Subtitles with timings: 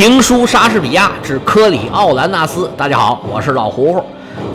[0.00, 2.70] 评书莎士比亚之科里奥兰纳斯。
[2.74, 4.02] 大家好，我是老胡胡，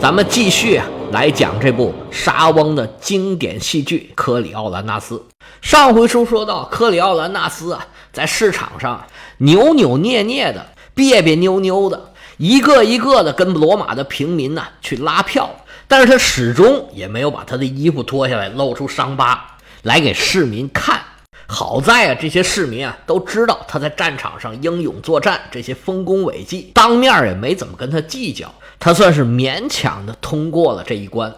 [0.00, 5.14] 咱们继续来讲这部莎翁的经典戏剧《科里奥兰纳斯》。
[5.62, 9.06] 上回书说到，科里奥兰纳斯啊，在市场上
[9.38, 10.66] 扭扭捏捏的、
[10.96, 15.48] 别别扭扭的，一个一个的跟罗马的平民呢去拉票，
[15.86, 21.00] 但是他始终也没有把他的衣服脱下来，露出伤疤来给市民看。
[21.48, 31.32] 好在啊，这些市民啊都知道他在战场上英勇作战，这些丰功伟绩，当面也没怎么跟他计较，他算是勉强的通过了这一关。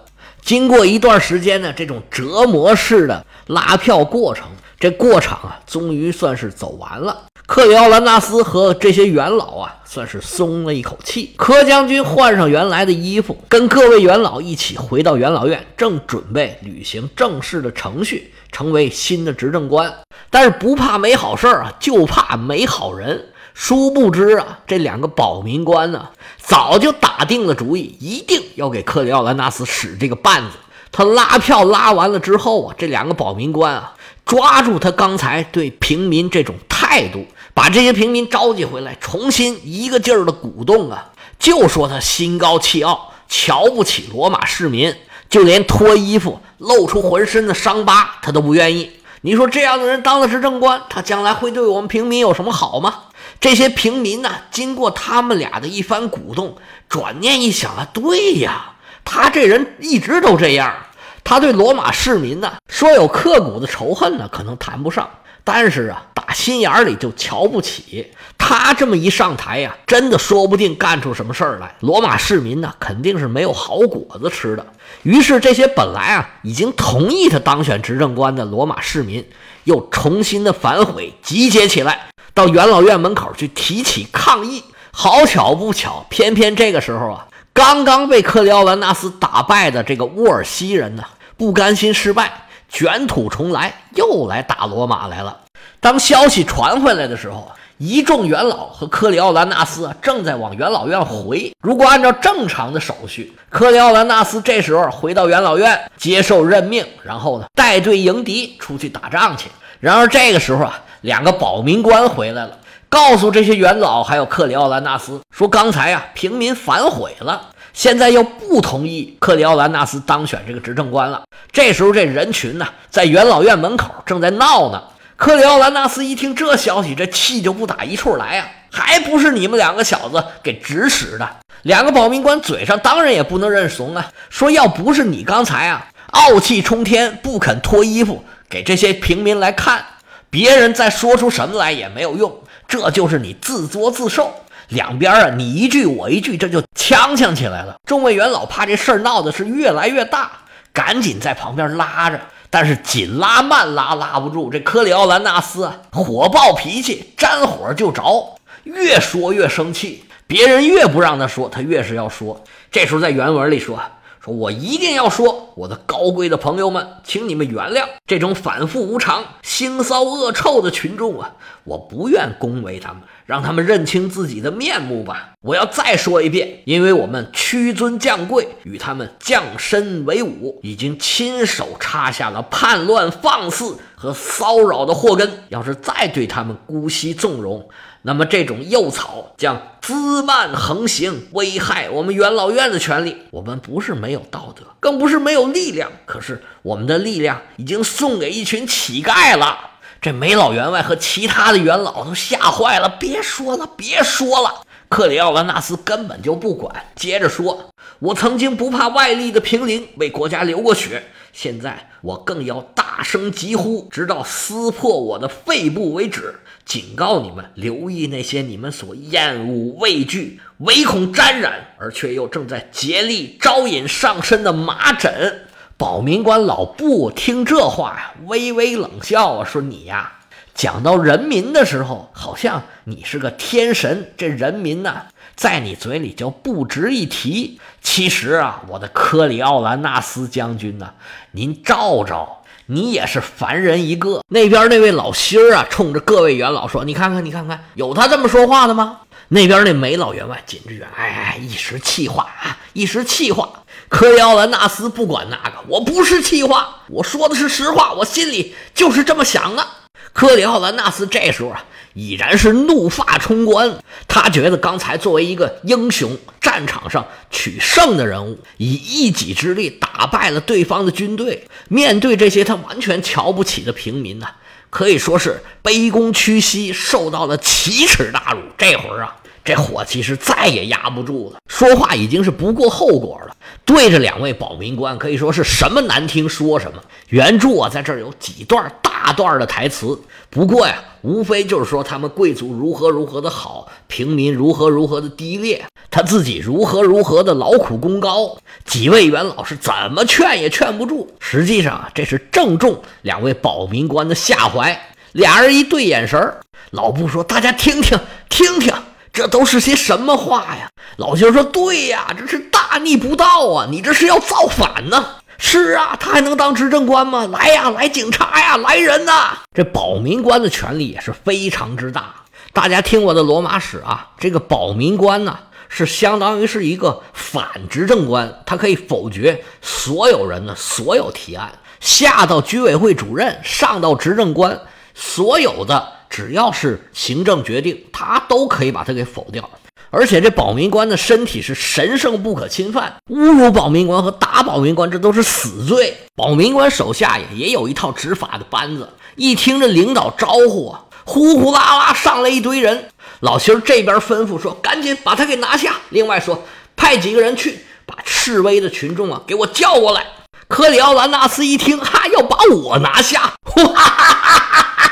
[0.48, 4.46] 经过一段时间呢，这种折磨式的拉票过程，
[4.80, 7.24] 这过场啊，终于算是走完了。
[7.46, 11.34] 克里奥兰纳斯和这些元老啊，算是松了一口气。
[11.36, 19.94] 柯将军换上原来的衣服，跟各位元老一起回到元老院，正准备履行正式的程序，成为新的执政官。
[20.30, 23.22] 但是不怕没好事儿啊，就怕没好人。
[23.60, 30.52] 殊不知啊，这两个保民官呢，早就打定了主意，一定要给克里奥兰纳斯使这个绊子。
[30.92, 37.26] 他拉票拉完了之后啊，这两个保民官啊，抓住他刚才对平民这种态度。
[37.52, 41.10] 把这些平民召集回来，重新一个劲儿的鼓动啊！
[41.40, 44.94] 就说他心高气傲，瞧不起罗马市民，
[45.28, 48.92] 就连脱衣服露出浑身的伤疤，他都不愿意。
[49.22, 52.94] 你说这样的人当了执政官，他将来会对我们平民有什么好吗？
[53.40, 56.56] 这些平民呢，经过他们俩的一番鼓动，
[56.88, 58.72] 转念一想啊，对呀，
[59.04, 60.74] 他这人一直都这样，
[61.22, 65.08] 他对罗马市民呢，说有刻骨的仇恨呢，可能谈不上。
[65.44, 71.74] 但是啊，打心眼里就瞧不起他这么一上台呀，真的说不定干出什么事儿来。
[71.80, 74.66] 罗马市民呢，肯定是没有好果子吃的。
[75.04, 79.26] 于是这些本来啊已经同意他当选执政官的罗马市民，
[79.64, 84.62] 又重新的反悔，集结起来到元老院门口去提起抗议。
[84.92, 91.02] 好巧不巧，偏偏这个时候啊，刚刚被克里奥兰纳斯打败的这个沃尔西人呢，
[91.36, 92.44] 不甘心失败。
[92.68, 95.36] 卷土重来，又来打罗马来了。
[95.80, 101.52] 当消息传回来的时候，一众元老和克里奥兰纳斯正在往元老院回。
[101.60, 109.48] 如果按照正常的手续，克里奥兰纳斯这时候回到元老院接受任命，然后呢带队迎敌出去打仗去。
[109.80, 117.50] 然而这个时候啊，两个保民官回来了，告诉这些元老还有克里奥兰纳斯说，刚才啊平民反悔了。
[117.72, 121.22] 现在又不同意克里奥兰纳斯当选这个执政官了。
[121.52, 124.82] 这时候，这人群呢，在元老院门口正在闹呢。
[125.16, 128.48] 克里奥兰纳斯一听这消息，这气就不打一处来呀！
[128.70, 131.28] 还不是你们两个小子给指使的？
[131.62, 139.84] 两个保民官嘴上当然也不能认怂啊，说要不是你刚才啊傲气冲天，不肯脱衣服给这些平民来看，
[140.30, 144.32] 别人再说出什么来也没有用，这就是你自作自受。
[144.68, 147.76] 两边啊，你一句我一句，这就呛呛起来了。
[147.86, 150.30] 众位元老怕这事儿闹的是越来越大，
[150.74, 154.50] 赶紧在旁边拉着，但是紧拉慢拉拉不住。
[154.50, 160.04] 这科里奥兰纳斯啊，火爆脾气，沾火就着，越说越生气。
[160.26, 162.44] 别人越不让他说，他越是要说。
[162.70, 163.80] 这时候在原文里说。
[164.28, 171.36] 我一定要说，我的高贵的朋友们，请你们原谅这种反复无常、腥骚恶臭的群众啊！
[171.64, 175.32] 我不愿恭维他们，让他们认清自己的面目吧。
[175.42, 185.44] 我要再说一遍，因为我们屈尊降贵，与他们降身为伍，已经亲手插下了叛乱放肆和骚扰的祸根。
[185.48, 187.68] 要是再对他们姑息纵容，
[188.02, 193.16] 那么这种幼草将滋蔓横行，危害我们元老院的权利。
[193.30, 199.70] 我们不是没有道德，更不是没有力量，可是我们的力量已经送给一群乞丐了。
[200.00, 204.62] 这梅老员外和其他的元老都吓坏了，别说了，别说了。
[204.88, 207.68] 克里奥兰纳斯根本就不管，接着说
[207.98, 216.36] ：“我曾经不怕外力的平陵，为国家流过血，现在我更要大声疾呼，直到撕破我的肺部为止。
[216.64, 225.46] 警告你们，留意那些你们所厌恶、畏惧、唯恐沾染，而却又正在竭力招引上身的麻疹。”
[225.78, 230.14] 保民官老布听这话呀，微微冷笑啊，说：“你呀。”
[230.54, 235.02] 讲到人民的时候，好像你是个天神，这人民呢，
[235.38, 237.60] 在你嘴里就不值一提。
[237.80, 240.94] 其实啊，我的科里奥兰纳斯将军呢，
[241.30, 244.20] 您照照，你也是凡人一个。
[244.30, 253.48] 那边那位老心儿啊，冲着各位元老说：“你看看，你看看，有他这么说话的吗？”那边那梅老员外紧着远，哎哎，一时气话啊，一时气话。
[253.88, 259.64] 科里奥兰纳斯不管那个，我不是气话，我说的是实话，我心里就是这么想的。
[260.12, 261.64] 克里奥兰纳斯这时候啊，
[261.94, 263.78] 已然是怒发冲冠。
[264.08, 274.26] 他觉得刚才作为一个英雄，战场上取胜的人物，以一己之力打败了对方的军队，面对这些他完全瞧不起的平民呢，
[274.70, 278.40] 可以说是卑躬屈膝，受到了奇耻大辱。
[278.56, 279.16] 这会儿啊。
[279.48, 283.34] 这火气是再也压不住了，说话已经是不顾后果了。
[283.64, 286.82] 对着两位保民官，可以说是什么难听说什么。
[287.08, 289.98] 原著啊，在这儿有几段大段的台词，
[290.28, 298.36] 不过呀，无非就是说他们贵族如何如何的好，平民如何如何的低劣，他自己如何如何的劳苦功高。
[298.66, 301.10] 几位元老是怎么劝也劝不住。
[301.20, 304.78] 实际上啊，这是正中两位保民官的下怀。
[305.12, 306.34] 俩人一对眼神
[306.72, 307.98] 老布说：“大家听听，
[308.28, 308.74] 听听。”
[309.18, 310.70] 这都是些什么话呀？
[310.96, 313.66] 老兄说：“对呀，这是大逆不道啊！
[313.68, 315.04] 你这是要造反呢？”
[315.38, 317.26] 是啊，他还能当执政官吗？
[317.26, 319.38] 来呀，来警察呀，来人呐！
[319.52, 322.14] 这保民官的权力也是非常之大。
[322.52, 325.36] 大家听我的罗马史啊，这个保民官呢，
[325.68, 331.50] 是相当于是一个反执政官，他可以否决所有人的所有提案，
[331.80, 334.60] 下到居委会主任，上到执政官，
[334.94, 335.97] 所有的。
[336.08, 339.48] 只要是行政决定，他都可以把它给否掉。
[339.90, 345.96] 而且这保民官的身体是神圣不可侵犯，侮辱保民官和打保民官，这都是死罪。
[346.14, 352.90] 保民官手下也也有一套执法的班子，一听这领导招呼啊，呼呼啦啦上来一堆人。
[353.20, 356.44] 老邢这边吩咐说：“赶紧把他给拿下。”另外说
[356.76, 360.04] ：“派几个人去把示威的群众啊给我叫过来。”
[360.48, 364.87] 克里奥兰纳斯一听，哈，要把我拿下，哈哈哈哈。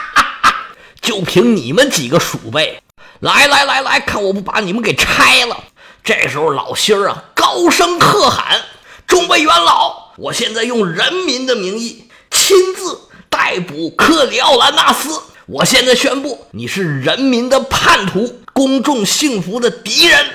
[1.06, 2.82] 就凭你们几个鼠辈，
[3.20, 5.56] 来来来来看我不把你们给拆了！
[6.02, 8.60] 这时候老心儿啊高声喝喊
[9.06, 15.22] ：“众位元老，我现在用人民的名义亲自逮捕克里奥兰纳斯。
[15.46, 20.26] 我现在宣布，你是人民的叛徒，公众幸福的敌人。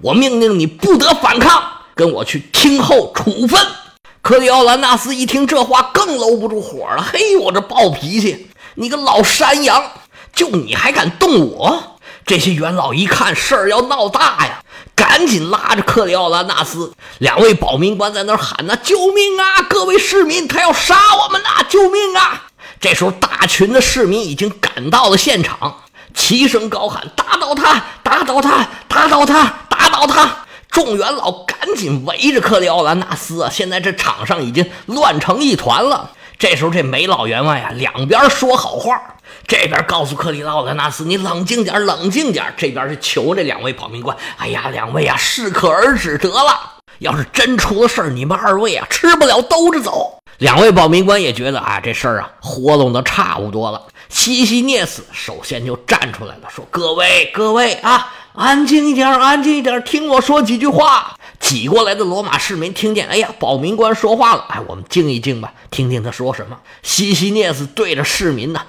[0.00, 1.60] 我命令你不得反抗，
[1.96, 3.66] 跟我去听候处分。”
[4.22, 7.02] 克里奥兰纳斯一听这话，更搂不住火了。
[7.02, 9.82] 嘿，我这暴脾气，你个老山羊！
[10.32, 11.96] 就你还敢动我？
[12.26, 14.62] 这些元老一看事儿要闹大呀，
[14.94, 19.62] 赶紧拉着克里奥兰纳斯两位保民官在那儿喊呐：“救命啊！
[19.68, 21.64] 各位市民，他要杀我们呐！
[21.68, 22.44] 救命啊！”
[22.80, 25.82] 这时候，大群的市民已经赶到了现场，
[26.14, 27.84] 齐声高喊：“打倒他！
[28.04, 28.68] 打倒他！
[28.86, 29.66] 打倒他！
[29.68, 33.50] 打倒他！”众元老赶紧围着克里奥兰纳斯啊！
[33.52, 36.12] 现在这场上已经乱成一团了。
[36.38, 39.00] 这时候，这梅老员外呀，两边说好话。
[39.46, 42.52] 这边告诉克里奥兰纳斯，你冷静点，冷静点。
[42.56, 46.78] 这边是求这两位保民官，哎呀，两位啊，适可而止得了。
[46.98, 50.18] 要是真出了事儿，你们二位啊，吃不了兜着走。
[50.38, 53.82] 两位保民官也觉得啊，这事儿啊，活动的差不多了。
[54.08, 66.58] 西西涅斯首先就站出来了，说：“各位，各位啊，安静一点，安静一点，听我说几句话。”挤过来的罗马市民听见，哎呀，保民官说话了，哎，我们静一静吧，听听他说什么。
[66.82, 68.60] 西西涅斯对着市民呢。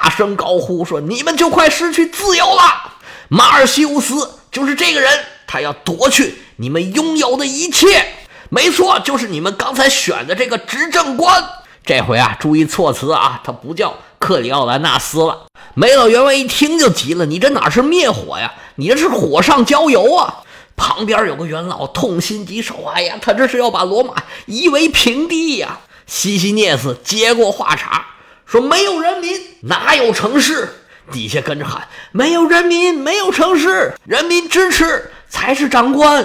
[0.00, 2.94] 大声高呼说：“你们就快失去自由了！
[3.28, 8.06] 马尔西乌斯就是这个人，他要夺去你们拥有的一切。
[8.48, 11.44] 没错，就是你们刚才选的这个执政官。
[11.84, 18.54] 这回啊，注意措辞啊，他不叫克里奥兰纳斯了。”梅老员外一听就急了：“你这哪是灭火呀？
[18.76, 20.42] 你这是火上浇油啊！”
[20.76, 24.14] 旁边有个元老痛心疾首：“哎呀，他这是要把罗马
[24.46, 28.06] 夷为平地呀！”西西涅斯接过话茬。
[28.48, 30.66] 说没有人民哪有城市？
[31.12, 36.16] 底下跟着喊没有人民没有城市，人民支持才是长官，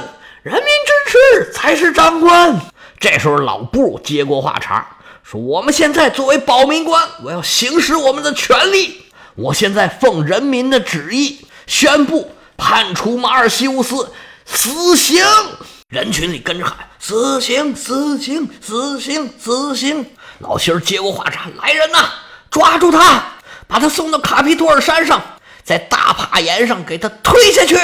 [0.42, 2.58] 人民支持才是长官。
[3.00, 4.88] 这时候老布接过话茬
[5.22, 9.04] 说：“我们现在作为保民官，我要行使我们的权利。
[9.36, 14.10] 我现在奉人民的旨意宣布判处马尔西乌斯
[14.46, 15.22] 死刑。”
[15.90, 17.76] 人群里跟着喊：“死刑！
[17.76, 18.50] 死刑！
[18.62, 19.30] 死刑！
[19.38, 20.06] 死刑！”
[20.44, 22.10] 老辛儿接过话茬：“来人呐，
[22.52, 23.24] 抓住他，
[23.66, 25.22] 把他送到卡皮托尔山上，
[25.64, 27.78] 在大帕岩上给他推下去。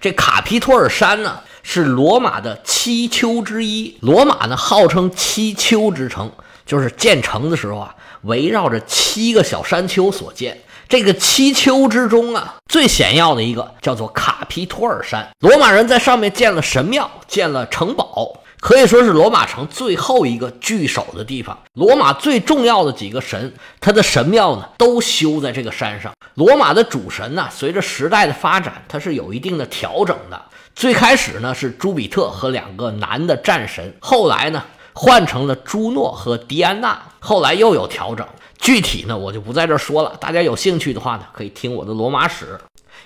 [0.00, 3.98] 这卡皮托尔山呢，是罗马的七丘之一。
[4.00, 6.32] 罗马呢，号称七丘之城，
[6.64, 10.58] 就是建成的时候啊，围绕着七个小山丘所建。
[10.88, 15.28] 这个七丘之中啊，最显要的一个叫做卡皮托尔山。
[15.40, 21.58] 罗马人在上面建了神庙，建了城堡。”可以说是罗马城最后一个聚首的地方。
[21.74, 26.12] 罗马最重要的几个神，他的神庙呢，都修在这个山上。
[26.34, 30.40] 罗马的主神呢，随着时代的发展，它是有一定的调整的。
[30.74, 34.62] 最开始呢，是朱比特和两个男的战神，后来呢，
[34.92, 37.00] 换成了朱诺和迪安娜。
[37.18, 38.26] 后来又有调整，
[38.58, 40.14] 具体呢我就不在这说了。
[40.20, 42.58] 大家有兴趣的话呢，可以听我的罗马史。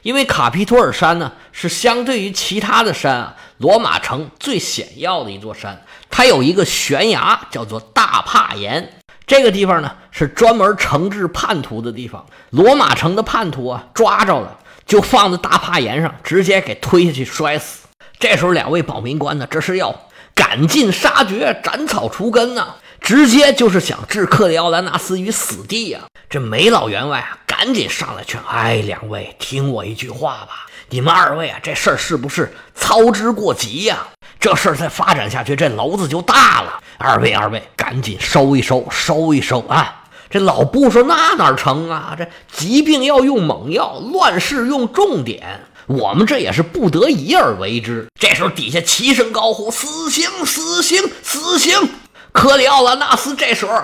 [0.04, 5.82] 因为卡皮托尔山呢是相对于其他的山啊，罗马城最险要的一座山。
[6.11, 12.26] 它有一个悬崖叫做大帕岩，这个地方呢是专门惩治叛徒的地方。
[12.50, 17.87] 罗马城的叛徒啊抓着了，就放在大帕岩上，直接给推下去摔死。
[18.18, 22.75] 这时候两位保民官呢，这是要赶尽杀绝、斩草除根呢。
[23.01, 26.01] 直接就是想置克里奥兰纳斯于死地呀！
[26.31, 33.99] 这梅老员外啊，赶紧上来劝：“哎，两位听我一句话吧，你们二位啊，这事儿是不是操之过急呀？
[34.41, 36.81] 这事儿再发展下去，这篓子就大了。
[36.99, 42.17] 二位，二位赶紧收一收，收一收啊！”这老布说：“那哪成啊？
[42.19, 50.29] 这疾病要用猛药，乱世用重典，我们这也是不得已而为之。”这时候底下齐声高呼：“死刑！
[50.45, 51.03] 死刑！
[51.23, 51.91] 死刑！”
[52.35, 53.81] 克里奥兰纳斯这时候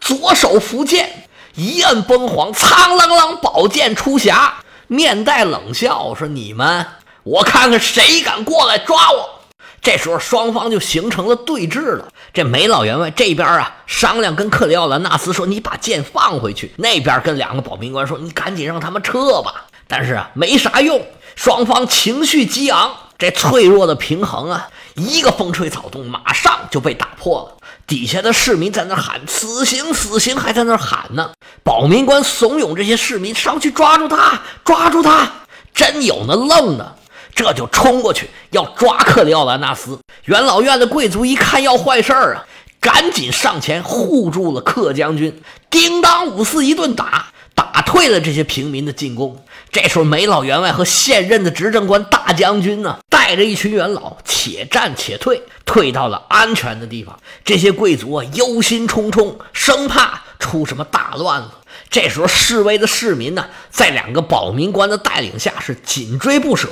[0.00, 4.52] 左手扶剑，一摁崩簧，苍啷啷，宝剑出匣，
[4.86, 6.86] 面带冷笑说：“你们，
[7.24, 9.42] 我看看谁敢过来抓我。”
[9.82, 12.08] 这时候双方就形成了对峙了。
[12.32, 27.59] 这梅老员外这边啊，商量跟克里奥兰纳斯说：“你把剑放回去。”那边跟两个保民官说：“你赶紧让他们撤吧。”但是啊，没啥用，双方情绪激昂，这脆弱的平衡啊，一个风吹草动，马上就被打破了。
[27.90, 31.32] 底下的市民在那喊“死刑，死刑”，还在那喊呢。
[31.64, 35.28] 保民官怂恿这些市民上去抓住他，抓住他。
[35.74, 36.94] 真有那愣的，
[37.34, 39.98] 这就冲过去要抓克里奥兰纳斯。
[40.26, 42.46] 元老院的贵族一看要坏事儿啊，
[42.78, 45.42] 赶紧上前护住了克将军。
[45.68, 49.44] 叮当五四一顿打，打退了这些平民的进攻。
[49.72, 57.16] 这时候，梅老员外和现任的执政官大将军呢，带着一群元老，且战且退，退到了安全的地方。
[57.44, 61.50] 这些贵族啊，忧心忡忡，生怕出什么大乱子。
[61.90, 66.68] 这时候，示威的市民呢，在两个保民官的带领下，是紧追不舍。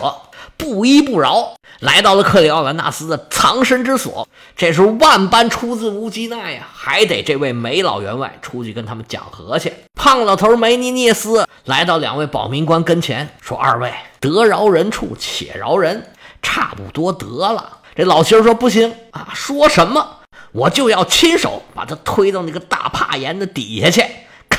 [0.56, 4.26] 不依不饶，来到了克里奥兰纳斯的藏身之所。
[4.56, 9.72] 这时候万般出自乌基奈呀，还得这位梅老员外出去跟他们讲和去。
[9.94, 16.10] 胖老头梅尼涅斯来到两位保民官跟前，说：“二位得饶人处且饶人，
[16.42, 20.18] 差不多得了。”这老七说：“不行啊，说什么
[20.50, 24.04] 我就要亲手把他推到那个大帕岩的底下去。”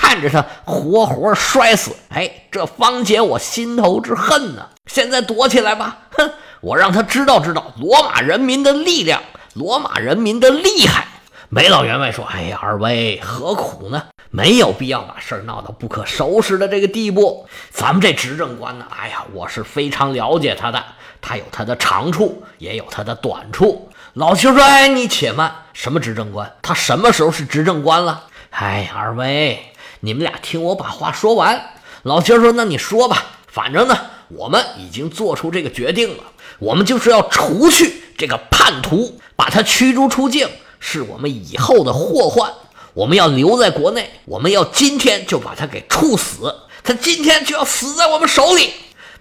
[0.09, 4.67] 看着他活活摔死，哎，这方解我心头之恨呢。
[4.87, 6.31] 现在躲起来吧，哼！
[6.61, 9.21] 我让他知道知道罗马人民的力量，
[9.53, 11.05] 罗马人民的厉害。
[11.49, 14.01] 梅老员外说：“哎呀，二位何苦呢？
[14.31, 17.47] 没有必要把事儿闹到不可收拾的这个地步。
[17.69, 20.83] 咱们这执政官呢，哎呀，我是非常了解他的，
[21.21, 26.51] 他有他的长处，也有他的短处。”老邱说：“哎，你且慢，什么执政官？
[26.63, 28.23] 他什么时候是执政官了？
[28.49, 29.63] 哎，二位。”
[30.01, 31.71] 你们俩听我把话说完。
[32.03, 33.97] 老七说：“那你说吧，反正呢，
[34.29, 36.23] 我们已经做出这个决定了，
[36.59, 40.47] 我们就是要除去这个叛徒，把他驱逐出境，
[40.79, 42.51] 是我们以后的祸患。
[42.93, 48.71] 我们要留在国内，我们要今天就把他给处死，他今天就要死在我们手里。”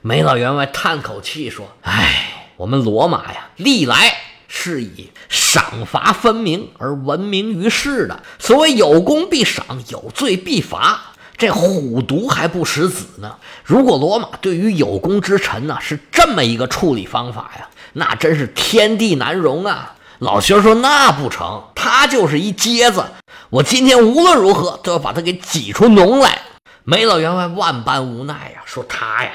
[0.00, 4.16] 梅老员外叹口气说：“唉，我们罗马呀，历来
[4.49, 8.25] 是以赏罚分明而闻名于世的。
[8.40, 13.37] 所谓有功必赏，有罪必罚。”这虎毒还不食子呢。
[13.62, 19.95] 如果罗马对于有功之臣呢是这么一个处理方法呀，那真是天地难容啊！
[20.19, 23.05] 老薛说：“那不成，他就是一疖子，
[23.50, 26.43] 我今天无论如何都要把他给挤出脓来。”
[26.83, 29.31] 梅老员外万般无奈呀，说：“他呀，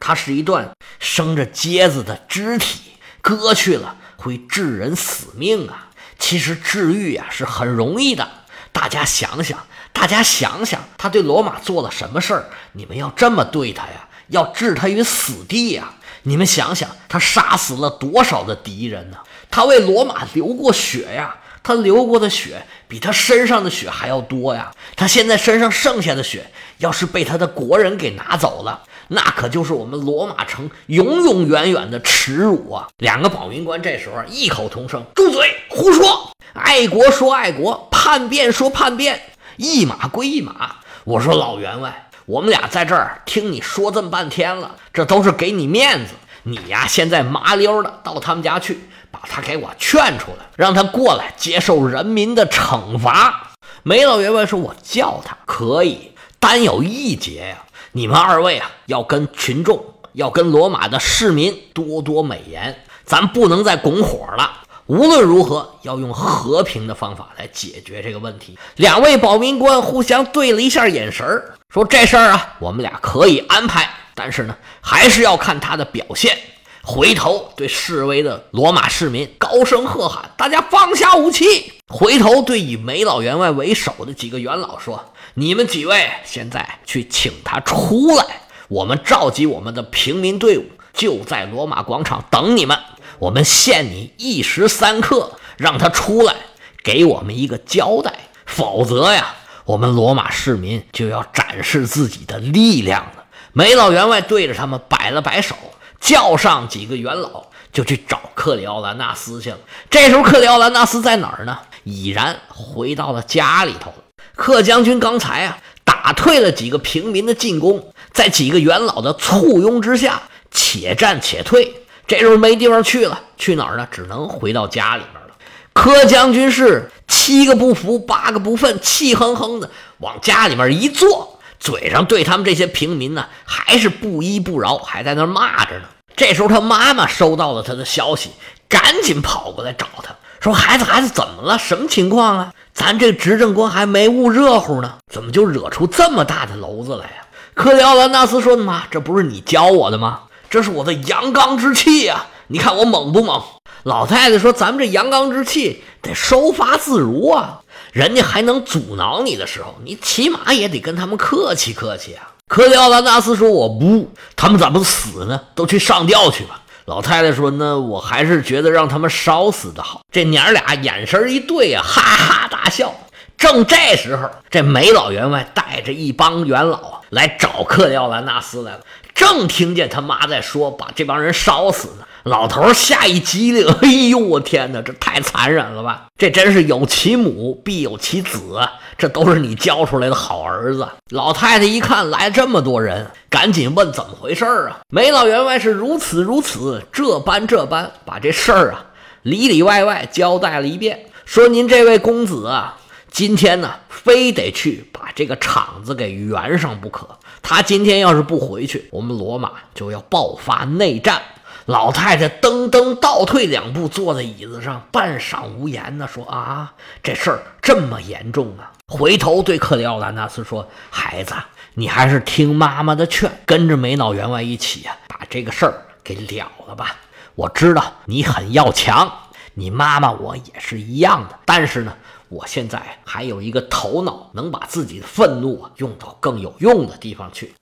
[0.00, 5.88] 他是一段生着疖子的肢体，割去了会致人死命啊。
[6.18, 8.28] 其实治愈呀是很容易的，
[8.72, 9.58] 大家想想。”
[9.92, 12.46] 大家想想，他对罗马做了什么事儿？
[12.72, 14.08] 你们要这么对他呀？
[14.28, 15.92] 要置他于死地呀？
[16.22, 19.18] 你们想想，他杀死了多少的敌人呢？
[19.50, 21.36] 他为罗马流过血呀！
[21.62, 24.72] 他流过的血比他身上的血还要多呀！
[24.96, 28.82] 他现在身上剩下的血，要是被他的国人给拿走了，
[29.14, 32.88] 那可就是我们罗马城永永远远的耻辱啊！
[32.96, 35.54] 两个保民官这时候异口同声：“住嘴！
[35.68, 36.30] 胡说！
[36.54, 39.20] 爱国说爱国，叛变说叛变。”
[39.56, 46.14] 一码归一码，我说老员外，我们俩在这儿听你说这么半天了，这都是给你面子。
[46.44, 53.52] 你呀，现在麻溜的到他们家去，把他给我劝出来，让他过来接受人民的惩罚。
[53.82, 57.56] 梅老员外说：“我叫他可以，单有一节呀。
[57.94, 59.84] 你们二位啊，要跟群众，
[60.14, 64.50] 要跟罗马的市民多多美言，咱不能再拱火了。
[64.86, 68.58] 无论如何要用和平的方法来解决这个问题。
[68.76, 76.36] 两位保民官互相对了一下眼神儿，说：“这事儿啊，我们俩可以安排，但是呢，还是要看他的表现。”
[76.84, 88.24] 回头对示威的罗马市民高声喝喊：“大家放下武器！”回头对以梅老员外为首的几个元老说：“你们几位现在去请他出来，
[88.68, 92.76] 我们召集我们的平民队伍，就在罗马广场等你们。
[93.20, 96.34] 我们限你一时三刻，让他出来
[96.82, 98.12] 给我们一个交代，
[98.44, 99.36] 否则呀，
[99.66, 103.24] 我们罗马市民就要展示自己的力量了。”
[103.54, 105.54] 梅老员外对着他们摆了摆手。
[106.02, 109.58] 叫上几个元老，就去找克里奥兰纳斯去了。
[109.88, 111.56] 这时候，克里奥兰纳斯在哪儿呢？
[111.84, 113.94] 已然回到了家里头。
[114.34, 121.72] 克将军刚才啊，打退了几个平民的进攻，在几个元老的簇拥之下，且战且退。
[122.06, 123.86] 这时候没地方去了，去哪儿呢？
[123.90, 125.30] 只能回到家里边了。
[125.72, 131.31] 柯将军是七个不服，八个不忿，气哼哼的往家里面一坐。
[131.62, 135.84] 嘴上对他们这些平民呢，还是不依不饶，还在那骂着呢。
[136.16, 138.30] 这时候他妈妈收到了他的消息，
[138.68, 141.56] 赶紧跑过来找他，说：“孩子，孩子，怎么了？
[141.56, 142.52] 什么情况啊？
[142.74, 150.22] 咱这执政官还没捂热乎呢，怎么就惹出这么大的娄子来呀？”克里奥兰纳斯说：“妈，这不是你教我的吗？
[150.50, 152.26] 这是我的阳刚之气呀！
[152.48, 153.40] 你看我猛不猛？”
[153.84, 157.60] 老太太说：“咱们这阳刚之气得收发自如啊。”
[157.92, 162.32] 人家还能阻挠你的时候，你起码也得跟他们客气客气啊。
[162.48, 165.38] 克里奥兰纳斯说：“我不，他们咋不死呢？
[165.54, 172.94] 都去上吊去吧。”老太太说：“那我还是觉得让他们烧死的好。”这娘俩眼神一对啊，哈哈大笑。
[173.36, 178.80] 正这时候，这梅老员外带着一帮元老来找克里奥兰纳斯来了，
[179.14, 182.06] 正听见他妈在说把这帮人烧死呢。
[182.24, 186.06] 老头儿吓一激灵， 哎呦，我天哪，这太残忍了吧！
[186.16, 188.60] 这真是有其母必有其子，
[188.96, 190.86] 这都是你教出来的好儿子。
[191.08, 194.80] 老太太一看来这么多人，赶紧问怎么回事儿啊？
[194.90, 198.86] 梅老员外是如此如此，这般这般，把这事儿啊
[199.22, 202.78] 里里外外交代了一遍，说您这位公子啊，
[203.10, 207.08] 今天呢非得去把这个场子给圆上不可。
[207.42, 211.20] 他今天要是不回去，我们罗马就要爆发内战。
[211.66, 216.08] 老太太噔噔倒退两步，坐在椅子上，半晌无言呢。
[216.08, 221.34] 说：“啊，这事儿这么严重啊！”回头对克里奥兰纳斯说：“孩子，
[221.74, 226.96] 你还是听妈妈的劝，跟着梅脑员外一起呀，把这个事儿给了了吧。
[227.36, 229.10] 我知道你很要强，
[229.54, 231.38] 你妈妈我也是一样的。
[231.44, 231.94] 但是呢，
[232.28, 237.54] 我现在还有一个头脑，能把自己的愤怒啊用到更有用的地方去。”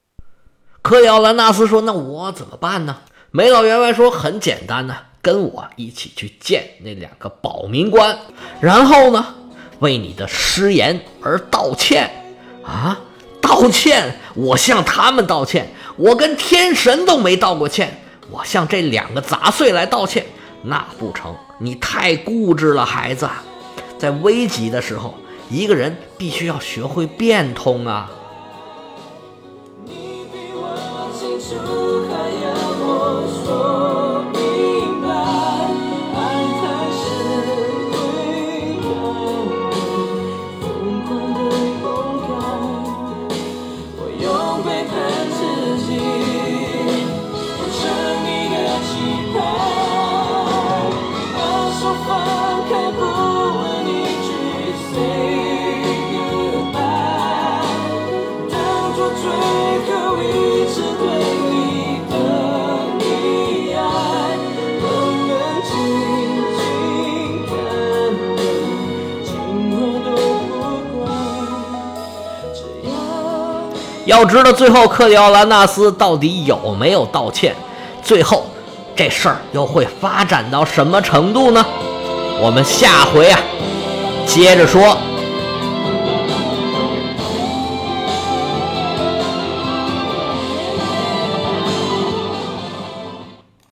[0.82, 2.96] 克里奥兰纳斯说：“那我怎么办呢？”
[3.33, 8.19] 梅老员外说：“很简单呢，跟我一起去见那两个保民官，
[8.61, 9.25] 然后呢，
[9.79, 12.11] 为你的失言而道歉。
[12.64, 12.99] 啊，
[13.40, 14.16] 道歉？
[14.35, 15.73] 我向他们道歉？
[15.97, 20.27] 我跟天神都没道过歉，我向这两个杂碎来道歉，
[20.64, 21.33] 那不成？
[21.61, 23.29] 你太固执了，孩子。
[23.97, 25.14] 在危急的时候，
[25.49, 28.11] 一个人必须要学会变通啊。”
[74.11, 77.55] 要知道最后克里奥兰纳斯到底有没有道歉？
[78.03, 78.44] 最后
[78.96, 81.64] 这事儿又会发展到什么程度呢？
[82.40, 83.38] 我们下回啊
[84.27, 84.99] 接着说。